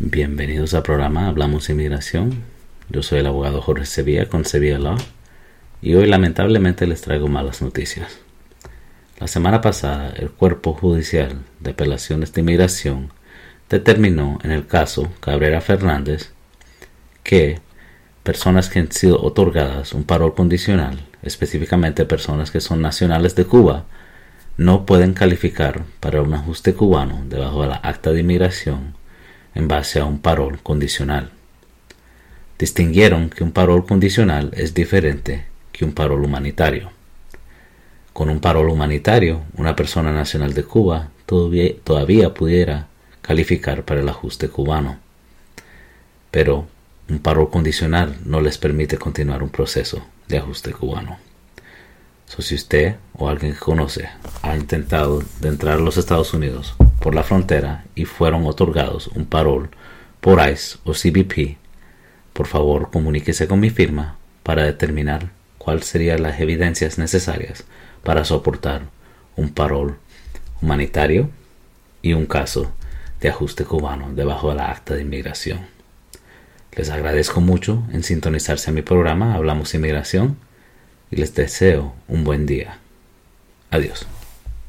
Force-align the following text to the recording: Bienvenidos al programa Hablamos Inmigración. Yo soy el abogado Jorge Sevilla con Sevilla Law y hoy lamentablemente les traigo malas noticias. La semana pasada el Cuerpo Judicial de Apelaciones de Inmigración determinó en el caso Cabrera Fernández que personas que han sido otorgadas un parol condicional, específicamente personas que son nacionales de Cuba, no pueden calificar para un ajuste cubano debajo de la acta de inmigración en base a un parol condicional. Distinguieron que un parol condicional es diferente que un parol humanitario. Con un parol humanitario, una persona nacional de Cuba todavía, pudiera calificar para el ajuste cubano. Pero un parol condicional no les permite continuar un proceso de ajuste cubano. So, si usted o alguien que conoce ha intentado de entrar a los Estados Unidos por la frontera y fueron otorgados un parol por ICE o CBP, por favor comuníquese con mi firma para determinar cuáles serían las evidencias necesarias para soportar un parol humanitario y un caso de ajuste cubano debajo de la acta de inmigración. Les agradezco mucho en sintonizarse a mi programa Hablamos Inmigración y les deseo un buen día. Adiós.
Bienvenidos 0.00 0.74
al 0.74 0.82
programa 0.82 1.28
Hablamos 1.28 1.70
Inmigración. 1.70 2.42
Yo 2.88 3.04
soy 3.04 3.20
el 3.20 3.28
abogado 3.28 3.62
Jorge 3.62 3.86
Sevilla 3.86 4.28
con 4.28 4.44
Sevilla 4.44 4.80
Law 4.80 4.96
y 5.80 5.94
hoy 5.94 6.08
lamentablemente 6.08 6.88
les 6.88 7.00
traigo 7.00 7.28
malas 7.28 7.62
noticias. 7.62 8.18
La 9.20 9.28
semana 9.28 9.60
pasada 9.60 10.12
el 10.16 10.30
Cuerpo 10.30 10.72
Judicial 10.72 11.42
de 11.60 11.70
Apelaciones 11.70 12.32
de 12.32 12.40
Inmigración 12.40 13.12
determinó 13.70 14.40
en 14.42 14.50
el 14.50 14.66
caso 14.66 15.12
Cabrera 15.20 15.60
Fernández 15.60 16.32
que 17.22 17.60
personas 18.24 18.70
que 18.70 18.80
han 18.80 18.90
sido 18.90 19.22
otorgadas 19.22 19.94
un 19.94 20.02
parol 20.02 20.34
condicional, 20.34 21.06
específicamente 21.22 22.04
personas 22.04 22.50
que 22.50 22.60
son 22.60 22.82
nacionales 22.82 23.36
de 23.36 23.44
Cuba, 23.44 23.84
no 24.56 24.86
pueden 24.86 25.14
calificar 25.14 25.84
para 26.00 26.20
un 26.20 26.34
ajuste 26.34 26.74
cubano 26.74 27.22
debajo 27.28 27.62
de 27.62 27.68
la 27.68 27.76
acta 27.76 28.10
de 28.10 28.20
inmigración 28.20 29.03
en 29.54 29.68
base 29.68 30.00
a 30.00 30.04
un 30.04 30.18
parol 30.18 30.60
condicional. 30.62 31.30
Distinguieron 32.58 33.30
que 33.30 33.44
un 33.44 33.52
parol 33.52 33.84
condicional 33.86 34.50
es 34.54 34.74
diferente 34.74 35.46
que 35.72 35.84
un 35.84 35.92
parol 35.92 36.24
humanitario. 36.24 36.90
Con 38.12 38.30
un 38.30 38.40
parol 38.40 38.70
humanitario, 38.70 39.42
una 39.56 39.74
persona 39.74 40.12
nacional 40.12 40.54
de 40.54 40.62
Cuba 40.62 41.10
todavía, 41.26 42.32
pudiera 42.32 42.86
calificar 43.22 43.84
para 43.84 44.00
el 44.00 44.08
ajuste 44.08 44.48
cubano. 44.48 44.98
Pero 46.30 46.66
un 47.08 47.18
parol 47.18 47.50
condicional 47.50 48.16
no 48.24 48.40
les 48.40 48.58
permite 48.58 48.98
continuar 48.98 49.42
un 49.42 49.50
proceso 49.50 50.06
de 50.28 50.38
ajuste 50.38 50.72
cubano. 50.72 51.18
So, 52.26 52.42
si 52.42 52.54
usted 52.54 52.96
o 53.14 53.28
alguien 53.28 53.52
que 53.52 53.58
conoce 53.58 54.08
ha 54.54 54.56
intentado 54.56 55.22
de 55.40 55.48
entrar 55.48 55.78
a 55.78 55.82
los 55.82 55.96
Estados 55.96 56.32
Unidos 56.32 56.74
por 57.00 57.14
la 57.14 57.24
frontera 57.24 57.84
y 57.94 58.04
fueron 58.04 58.46
otorgados 58.46 59.08
un 59.08 59.26
parol 59.26 59.70
por 60.20 60.38
ICE 60.48 60.78
o 60.84 60.92
CBP, 60.92 61.58
por 62.32 62.46
favor 62.46 62.90
comuníquese 62.90 63.48
con 63.48 63.60
mi 63.60 63.70
firma 63.70 64.16
para 64.42 64.64
determinar 64.64 65.30
cuáles 65.58 65.86
serían 65.86 66.22
las 66.22 66.40
evidencias 66.40 66.98
necesarias 66.98 67.64
para 68.02 68.24
soportar 68.24 68.82
un 69.36 69.50
parol 69.50 69.98
humanitario 70.62 71.30
y 72.00 72.12
un 72.12 72.26
caso 72.26 72.70
de 73.20 73.30
ajuste 73.30 73.64
cubano 73.64 74.14
debajo 74.14 74.50
de 74.50 74.56
la 74.56 74.70
acta 74.70 74.94
de 74.94 75.02
inmigración. 75.02 75.66
Les 76.72 76.90
agradezco 76.90 77.40
mucho 77.40 77.82
en 77.92 78.02
sintonizarse 78.02 78.70
a 78.70 78.72
mi 78.72 78.82
programa 78.82 79.34
Hablamos 79.34 79.74
Inmigración 79.74 80.36
y 81.10 81.16
les 81.16 81.34
deseo 81.34 81.94
un 82.08 82.24
buen 82.24 82.46
día. 82.46 82.78
Adiós. 83.70 84.06